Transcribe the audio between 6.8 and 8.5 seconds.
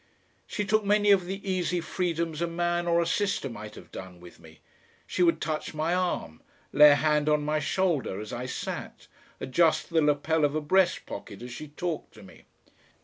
a hand on my shoulder as I